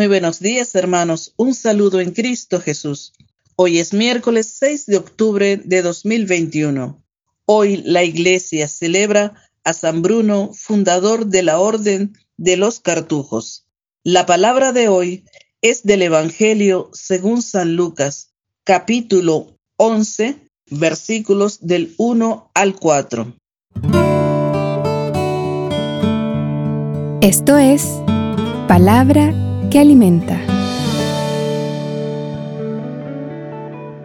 Muy 0.00 0.06
buenos 0.06 0.40
días, 0.40 0.74
hermanos. 0.76 1.34
Un 1.36 1.52
saludo 1.52 2.00
en 2.00 2.12
Cristo 2.12 2.58
Jesús. 2.58 3.12
Hoy 3.54 3.80
es 3.80 3.92
miércoles 3.92 4.50
6 4.58 4.86
de 4.86 4.96
octubre 4.96 5.58
de 5.62 5.82
2021. 5.82 7.04
Hoy 7.44 7.82
la 7.84 8.02
Iglesia 8.02 8.66
celebra 8.66 9.34
a 9.62 9.74
San 9.74 10.00
Bruno, 10.00 10.52
fundador 10.54 11.26
de 11.26 11.42
la 11.42 11.58
Orden 11.58 12.14
de 12.38 12.56
los 12.56 12.80
Cartujos. 12.80 13.66
La 14.02 14.24
palabra 14.24 14.72
de 14.72 14.88
hoy 14.88 15.26
es 15.60 15.82
del 15.82 16.00
Evangelio 16.00 16.88
según 16.94 17.42
San 17.42 17.76
Lucas, 17.76 18.30
capítulo 18.64 19.58
11, 19.76 20.48
versículos 20.70 21.58
del 21.60 21.94
1 21.98 22.50
al 22.54 22.74
4. 22.74 23.34
Esto 27.20 27.58
es 27.58 27.84
palabra 28.66 29.49
que 29.70 29.78
alimenta. 29.78 30.38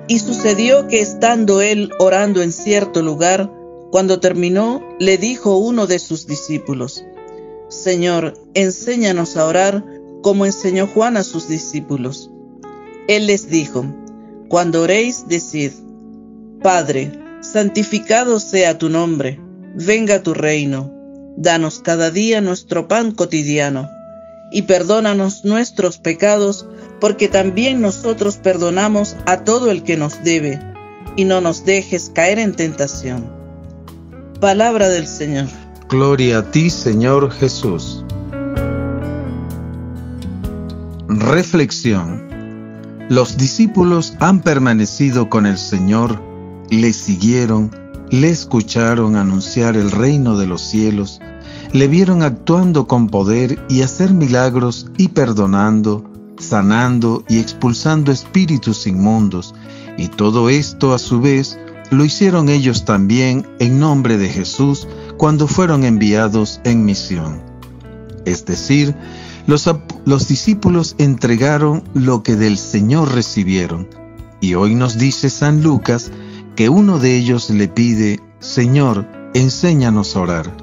Y 0.08 0.20
sucedió 0.20 0.88
que 0.88 1.02
estando 1.02 1.62
él 1.62 1.92
orando 1.98 2.44
en 2.44 2.52
cierto 2.52 3.02
lugar, 3.02 3.52
cuando 3.92 4.20
terminó, 4.20 4.84
le 5.00 5.18
dijo 5.18 5.58
uno 5.58 5.88
de 5.88 6.00
sus 6.00 6.28
discípulos, 6.28 7.04
Señor, 7.70 8.36
enséñanos 8.54 9.36
a 9.38 9.46
orar 9.46 9.84
como 10.22 10.46
enseñó 10.46 10.88
Juan 10.88 11.18
a 11.18 11.24
sus 11.24 11.48
discípulos. 11.48 12.30
Él 13.08 13.28
les 13.28 13.50
dijo, 13.50 13.86
Cuando 14.48 14.84
oréis, 14.84 15.28
decid, 15.28 15.72
Padre, 16.62 17.12
santificado 17.42 18.40
sea 18.40 18.78
tu 18.78 18.90
nombre, 18.90 19.40
venga 19.76 20.22
tu 20.22 20.34
reino, 20.34 20.92
danos 21.38 21.80
cada 21.80 22.12
día 22.12 22.42
nuestro 22.42 22.88
pan 22.88 23.12
cotidiano, 23.12 23.90
y 24.56 24.62
perdónanos 24.62 25.44
nuestros 25.44 25.98
pecados, 25.98 26.66
porque 27.02 27.28
también 27.28 27.82
nosotros 27.82 28.38
perdonamos 28.38 29.18
a 29.26 29.44
todo 29.44 29.70
el 29.70 29.84
que 29.84 29.98
nos 29.98 30.24
debe, 30.24 30.62
y 31.18 31.26
no 31.26 31.42
nos 31.42 31.66
dejes 31.66 32.10
caer 32.16 32.40
en 32.40 32.56
tentación. 32.56 33.30
Palabra 34.40 34.88
del 34.88 35.08
Señor. 35.08 35.48
Gloria 35.90 36.38
a 36.38 36.52
ti, 36.52 36.70
Señor 36.70 37.32
Jesús. 37.32 38.06
Reflexión. 41.10 42.24
Los 43.10 43.36
discípulos 43.36 44.14
han 44.22 44.42
permanecido 44.42 45.30
con 45.30 45.48
el 45.48 45.58
Señor, 45.58 46.22
le 46.70 46.94
siguieron, 46.94 47.72
le 48.10 48.30
escucharon 48.30 49.16
anunciar 49.16 49.76
el 49.76 49.92
reino 49.92 50.38
de 50.38 50.48
los 50.48 50.62
cielos, 50.62 51.20
le 51.74 51.88
vieron 51.88 52.24
actuando 52.24 52.88
con 52.88 53.10
poder 53.10 53.60
y 53.70 53.82
hacer 53.82 54.14
milagros 54.14 54.88
y 54.98 55.10
perdonando, 55.10 56.04
sanando 56.38 57.24
y 57.28 57.40
expulsando 57.40 58.12
espíritus 58.12 58.88
inmundos, 58.88 59.54
y 59.98 60.08
todo 60.08 60.50
esto 60.50 60.94
a 60.94 61.00
su 61.00 61.22
vez 61.22 61.58
lo 61.92 62.04
hicieron 62.06 62.50
ellos 62.50 62.86
también 62.86 63.48
en 63.60 63.80
nombre 63.80 64.18
de 64.18 64.30
Jesús 64.30 64.88
cuando 65.18 65.48
fueron 65.48 65.84
enviados 65.84 66.60
en 66.64 66.86
misión. 66.86 67.42
Es 68.26 68.46
decir, 68.46 68.96
los, 69.48 69.70
los, 70.06 70.28
discípulos 70.28 70.96
entregaron 70.98 71.84
lo 71.94 72.24
que 72.24 72.36
del 72.36 72.58
Señor 72.58 73.14
recibieron. 73.14 73.88
Y 74.42 74.56
hoy 74.56 74.76
nos 74.76 74.98
dice 74.98 75.30
San 75.30 75.62
Lucas 75.62 76.12
que 76.56 76.70
uno 76.70 77.00
de 77.00 77.16
ellos 77.16 77.50
le 77.50 77.68
pide, 77.68 78.20
Señor, 78.40 79.06
enséñanos 79.34 80.16
a 80.16 80.22
orar. 80.22 80.58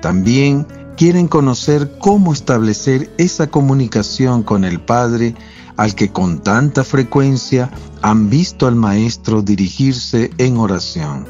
También 0.00 0.66
quieren 0.96 1.28
conocer 1.28 1.96
cómo 1.98 2.32
establecer 2.32 3.12
esa 3.18 3.48
comunicación 3.48 4.42
con 4.42 4.64
el 4.64 4.80
Padre 4.80 5.34
al 5.76 5.94
que 5.94 6.10
con 6.10 6.42
tanta 6.42 6.84
frecuencia 6.84 7.70
han 8.02 8.30
visto 8.30 8.66
al 8.66 8.76
Maestro 8.76 9.42
dirigirse 9.42 10.30
en 10.38 10.58
oración. 10.58 11.26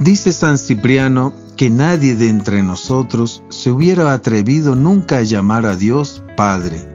Dice 0.00 0.32
San 0.32 0.58
Cipriano 0.58 1.32
que 1.56 1.70
nadie 1.70 2.16
de 2.16 2.28
entre 2.28 2.62
nosotros 2.62 3.44
se 3.48 3.70
hubiera 3.70 4.12
atrevido 4.12 4.74
nunca 4.74 5.18
a 5.18 5.22
llamar 5.22 5.66
a 5.66 5.76
Dios 5.76 6.22
Padre, 6.36 6.88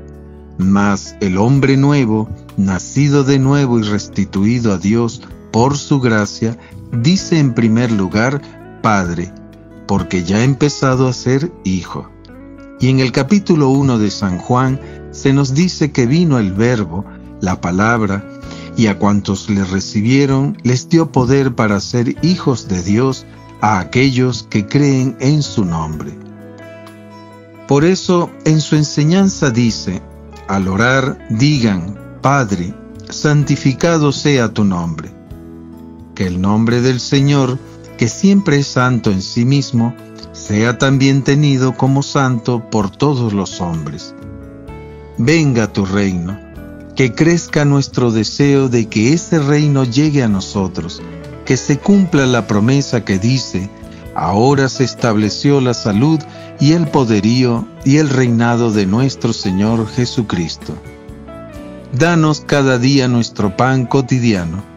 mas 0.57 1.15
el 1.21 1.37
hombre 1.37 1.77
nuevo, 1.77 2.27
nacido 2.57 3.23
de 3.23 3.39
nuevo 3.39 3.79
y 3.79 3.83
restituido 3.83 4.73
a 4.73 4.77
Dios 4.77 5.21
por 5.51 5.77
su 5.77 5.99
gracia, 5.99 6.57
dice 6.91 7.39
en 7.39 7.53
primer 7.53 7.91
lugar 7.91 8.41
Padre, 8.81 9.33
porque 9.87 10.23
ya 10.23 10.37
ha 10.37 10.43
empezado 10.43 11.07
a 11.07 11.13
ser 11.13 11.51
hijo. 11.63 12.09
Y 12.79 12.89
en 12.89 12.99
el 12.99 13.11
capítulo 13.11 13.69
1 13.69 13.97
de 13.97 14.09
San 14.11 14.37
Juan 14.37 14.79
se 15.11 15.33
nos 15.33 15.53
dice 15.53 15.91
que 15.91 16.05
vino 16.05 16.39
el 16.39 16.53
Verbo, 16.53 17.05
la 17.41 17.59
palabra, 17.59 18.23
y 18.77 18.87
a 18.87 18.97
cuantos 18.97 19.49
le 19.49 19.65
recibieron 19.65 20.57
les 20.63 20.87
dio 20.87 21.11
poder 21.11 21.53
para 21.53 21.79
ser 21.81 22.15
hijos 22.23 22.67
de 22.69 22.81
Dios 22.81 23.25
a 23.61 23.79
aquellos 23.79 24.43
que 24.49 24.67
creen 24.67 25.17
en 25.19 25.43
su 25.43 25.65
nombre. 25.65 26.17
Por 27.67 27.83
eso 27.83 28.31
en 28.45 28.61
su 28.61 28.75
enseñanza 28.75 29.51
dice, 29.51 30.01
al 30.47 30.67
orar 30.67 31.19
digan, 31.29 32.17
Padre, 32.21 32.73
santificado 33.09 34.11
sea 34.11 34.53
tu 34.53 34.63
nombre. 34.63 35.18
Que 36.19 36.27
el 36.27 36.41
nombre 36.41 36.81
del 36.81 36.99
Señor, 36.99 37.57
que 37.97 38.09
siempre 38.09 38.57
es 38.57 38.67
santo 38.67 39.09
en 39.09 39.21
sí 39.21 39.45
mismo, 39.45 39.95
sea 40.33 40.77
también 40.77 41.23
tenido 41.23 41.77
como 41.77 42.03
santo 42.03 42.69
por 42.69 42.89
todos 42.89 43.31
los 43.31 43.61
hombres. 43.61 44.13
Venga 45.17 45.71
tu 45.71 45.85
reino, 45.85 46.37
que 46.93 47.13
crezca 47.13 47.63
nuestro 47.63 48.11
deseo 48.11 48.67
de 48.67 48.87
que 48.89 49.13
ese 49.13 49.39
reino 49.39 49.85
llegue 49.85 50.21
a 50.21 50.27
nosotros, 50.27 51.01
que 51.45 51.55
se 51.55 51.79
cumpla 51.79 52.25
la 52.25 52.47
promesa 52.47 53.05
que 53.05 53.17
dice, 53.17 53.69
ahora 54.13 54.67
se 54.67 54.83
estableció 54.83 55.61
la 55.61 55.73
salud 55.73 56.19
y 56.59 56.73
el 56.73 56.85
poderío 56.89 57.65
y 57.85 57.95
el 57.95 58.09
reinado 58.09 58.73
de 58.73 58.85
nuestro 58.85 59.31
Señor 59.31 59.87
Jesucristo. 59.87 60.75
Danos 61.93 62.41
cada 62.45 62.77
día 62.77 63.07
nuestro 63.07 63.55
pan 63.55 63.85
cotidiano, 63.85 64.68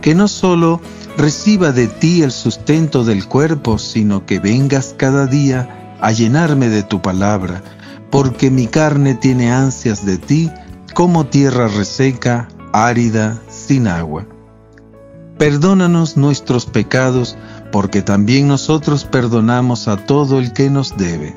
que 0.00 0.14
no 0.14 0.28
solo 0.28 0.80
reciba 1.16 1.72
de 1.72 1.86
ti 1.86 2.22
el 2.22 2.32
sustento 2.32 3.04
del 3.04 3.26
cuerpo, 3.26 3.78
sino 3.78 4.26
que 4.26 4.38
vengas 4.38 4.94
cada 4.96 5.26
día 5.26 5.96
a 6.00 6.12
llenarme 6.12 6.68
de 6.68 6.82
tu 6.82 7.02
palabra, 7.02 7.62
porque 8.10 8.50
mi 8.50 8.66
carne 8.66 9.14
tiene 9.14 9.52
ansias 9.52 10.04
de 10.04 10.16
ti 10.16 10.50
como 10.94 11.26
tierra 11.26 11.68
reseca, 11.68 12.48
árida, 12.72 13.40
sin 13.48 13.86
agua. 13.86 14.26
Perdónanos 15.38 16.16
nuestros 16.16 16.66
pecados, 16.66 17.36
porque 17.72 18.02
también 18.02 18.48
nosotros 18.48 19.04
perdonamos 19.04 19.88
a 19.88 19.96
todo 19.96 20.38
el 20.38 20.52
que 20.52 20.70
nos 20.70 20.96
debe. 20.96 21.34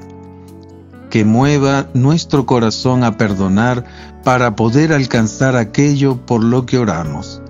Que 1.09 1.25
mueva 1.25 1.87
nuestro 1.93 2.45
corazón 2.45 3.03
a 3.03 3.17
perdonar 3.17 3.85
para 4.23 4.55
poder 4.55 4.93
alcanzar 4.93 5.55
aquello 5.55 6.17
por 6.25 6.43
lo 6.43 6.65
que 6.65 6.79
oramos 6.79 7.42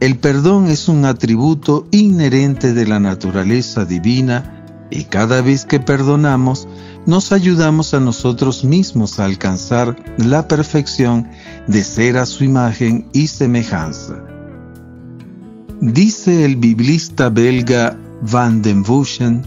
el 0.00 0.18
perdón 0.18 0.68
es 0.68 0.88
un 0.88 1.04
atributo 1.04 1.86
inherente 1.90 2.72
de 2.72 2.86
la 2.86 2.98
naturaleza 2.98 3.84
divina 3.84 4.64
y 4.90 5.04
cada 5.04 5.42
vez 5.42 5.66
que 5.66 5.78
perdonamos 5.78 6.66
nos 7.06 7.32
ayudamos 7.32 7.92
a 7.92 8.00
nosotros 8.00 8.64
mismos 8.64 9.20
a 9.20 9.26
alcanzar 9.26 9.96
la 10.16 10.48
perfección 10.48 11.28
de 11.66 11.84
ser 11.84 12.16
a 12.16 12.26
su 12.26 12.44
imagen 12.44 13.08
y 13.12 13.28
semejanza. 13.28 14.24
Dice 15.80 16.44
el 16.44 16.56
biblista 16.56 17.28
belga 17.28 17.96
Van 18.22 18.62
den 18.62 18.82
Buschen 18.82 19.46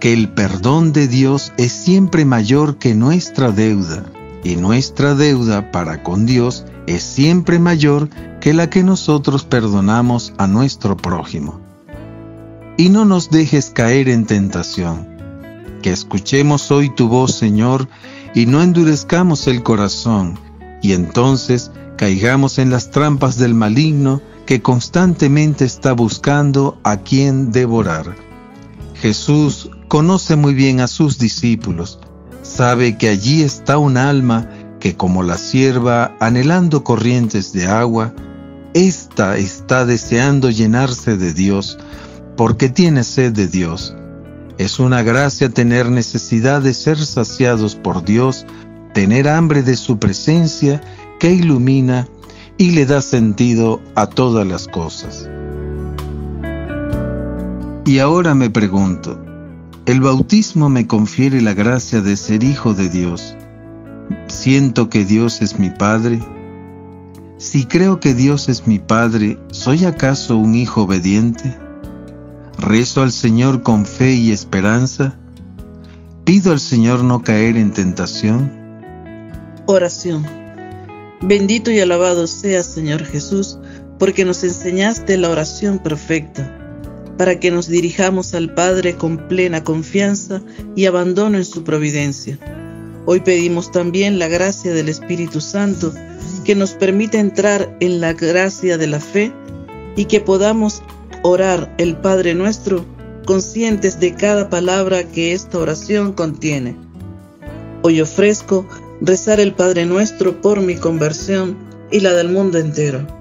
que 0.00 0.12
el 0.12 0.28
perdón 0.30 0.92
de 0.92 1.08
Dios 1.08 1.52
es 1.56 1.72
siempre 1.72 2.24
mayor 2.24 2.76
que 2.78 2.94
nuestra 2.94 3.50
deuda 3.50 4.04
y 4.46 4.54
nuestra 4.54 5.16
deuda 5.16 5.72
para 5.72 6.04
con 6.04 6.24
Dios 6.24 6.64
es 6.86 7.02
siempre 7.02 7.58
mayor 7.58 8.08
que 8.40 8.54
la 8.54 8.70
que 8.70 8.84
nosotros 8.84 9.44
perdonamos 9.44 10.34
a 10.38 10.46
nuestro 10.46 10.96
prójimo. 10.96 11.60
Y 12.76 12.90
no 12.90 13.04
nos 13.04 13.28
dejes 13.28 13.70
caer 13.70 14.08
en 14.08 14.24
tentación. 14.24 15.08
Que 15.82 15.90
escuchemos 15.90 16.70
hoy 16.70 16.94
tu 16.94 17.08
voz, 17.08 17.34
Señor, 17.34 17.88
y 18.36 18.46
no 18.46 18.62
endurezcamos 18.62 19.48
el 19.48 19.64
corazón, 19.64 20.38
y 20.80 20.92
entonces 20.92 21.72
caigamos 21.96 22.60
en 22.60 22.70
las 22.70 22.92
trampas 22.92 23.38
del 23.38 23.54
maligno 23.54 24.22
que 24.46 24.62
constantemente 24.62 25.64
está 25.64 25.92
buscando 25.92 26.78
a 26.84 26.98
quien 26.98 27.50
devorar. 27.50 28.14
Jesús 28.94 29.70
conoce 29.88 30.36
muy 30.36 30.54
bien 30.54 30.78
a 30.78 30.86
sus 30.86 31.18
discípulos, 31.18 31.98
sabe 32.46 32.96
que 32.96 33.08
allí 33.08 33.42
está 33.42 33.78
un 33.78 33.96
alma 33.96 34.48
que 34.80 34.96
como 34.96 35.22
la 35.22 35.36
sierva 35.36 36.16
anhelando 36.20 36.84
corrientes 36.84 37.52
de 37.52 37.66
agua, 37.66 38.14
ésta 38.74 39.36
está 39.36 39.84
deseando 39.84 40.50
llenarse 40.50 41.16
de 41.16 41.32
Dios, 41.32 41.78
porque 42.36 42.68
tiene 42.68 43.04
sed 43.04 43.32
de 43.32 43.48
Dios. 43.48 43.94
Es 44.58 44.78
una 44.78 45.02
gracia 45.02 45.50
tener 45.50 45.90
necesidad 45.90 46.62
de 46.62 46.72
ser 46.72 46.98
saciados 46.98 47.74
por 47.74 48.04
Dios, 48.04 48.46
tener 48.94 49.28
hambre 49.28 49.62
de 49.62 49.76
su 49.76 49.98
presencia 49.98 50.80
que 51.18 51.32
ilumina 51.32 52.08
y 52.58 52.70
le 52.70 52.86
da 52.86 53.02
sentido 53.02 53.80
a 53.94 54.06
todas 54.06 54.46
las 54.46 54.66
cosas. 54.68 55.28
Y 57.84 57.98
ahora 57.98 58.34
me 58.34 58.50
pregunto, 58.50 59.18
¿el 59.86 60.00
bautismo 60.00 60.68
me 60.68 60.88
confiere 60.88 61.40
la 61.40 61.54
gracia 61.54 62.00
de 62.00 62.16
ser 62.16 62.42
hijo 62.42 62.74
de 62.74 62.88
Dios? 62.88 63.36
¿Siento 64.26 64.90
que 64.90 65.04
Dios 65.04 65.42
es 65.42 65.60
mi 65.60 65.70
Padre? 65.70 66.20
Si 67.38 67.66
creo 67.66 68.00
que 68.00 68.12
Dios 68.12 68.48
es 68.48 68.66
mi 68.66 68.80
Padre, 68.80 69.38
¿soy 69.52 69.84
acaso 69.84 70.36
un 70.36 70.56
hijo 70.56 70.82
obediente? 70.82 71.56
¿Rezo 72.58 73.02
al 73.02 73.12
Señor 73.12 73.62
con 73.62 73.86
fe 73.86 74.14
y 74.14 74.32
esperanza? 74.32 75.16
¿Pido 76.24 76.50
al 76.50 76.60
Señor 76.60 77.04
no 77.04 77.22
caer 77.22 77.56
en 77.56 77.72
tentación? 77.72 78.50
Oración. 79.66 80.26
Bendito 81.22 81.70
y 81.70 81.78
alabado 81.78 82.26
seas, 82.26 82.66
Señor 82.66 83.04
Jesús, 83.04 83.58
porque 84.00 84.24
nos 84.24 84.42
enseñaste 84.42 85.16
la 85.16 85.30
oración 85.30 85.78
perfecta 85.78 86.55
para 87.16 87.40
que 87.40 87.50
nos 87.50 87.68
dirijamos 87.68 88.34
al 88.34 88.52
Padre 88.54 88.96
con 88.96 89.28
plena 89.28 89.64
confianza 89.64 90.42
y 90.74 90.86
abandono 90.86 91.38
en 91.38 91.44
su 91.44 91.64
providencia. 91.64 92.38
Hoy 93.06 93.20
pedimos 93.20 93.70
también 93.70 94.18
la 94.18 94.28
gracia 94.28 94.74
del 94.74 94.88
Espíritu 94.88 95.40
Santo 95.40 95.92
que 96.44 96.54
nos 96.54 96.72
permita 96.72 97.18
entrar 97.18 97.76
en 97.80 98.00
la 98.00 98.12
gracia 98.12 98.78
de 98.78 98.86
la 98.86 99.00
fe 99.00 99.32
y 99.96 100.06
que 100.06 100.20
podamos 100.20 100.82
orar 101.22 101.74
el 101.78 101.96
Padre 101.96 102.34
nuestro 102.34 102.84
conscientes 103.26 103.98
de 104.00 104.14
cada 104.14 104.48
palabra 104.48 105.04
que 105.04 105.32
esta 105.32 105.58
oración 105.58 106.12
contiene. 106.12 106.76
Hoy 107.82 108.00
ofrezco 108.00 108.66
rezar 109.00 109.40
el 109.40 109.52
Padre 109.52 109.86
nuestro 109.86 110.40
por 110.40 110.60
mi 110.60 110.76
conversión 110.76 111.56
y 111.90 112.00
la 112.00 112.12
del 112.12 112.28
mundo 112.28 112.58
entero. 112.58 113.15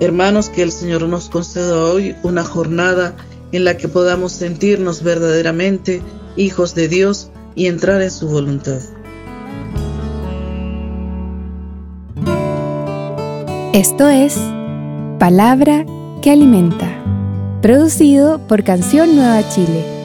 Hermanos, 0.00 0.48
que 0.48 0.62
el 0.62 0.70
Señor 0.70 1.02
nos 1.08 1.28
conceda 1.28 1.82
hoy 1.82 2.14
una 2.22 2.44
jornada 2.44 3.16
en 3.50 3.64
la 3.64 3.76
que 3.76 3.88
podamos 3.88 4.32
sentirnos 4.32 5.02
verdaderamente 5.02 6.02
hijos 6.36 6.74
de 6.74 6.88
Dios 6.88 7.30
y 7.54 7.66
entrar 7.66 8.00
en 8.00 8.10
su 8.10 8.28
voluntad. 8.28 8.78
Esto 13.72 14.08
es 14.08 14.36
Palabra 15.18 15.84
que 16.22 16.30
Alimenta, 16.30 16.88
producido 17.60 18.38
por 18.46 18.62
Canción 18.62 19.16
Nueva 19.16 19.48
Chile 19.48 19.97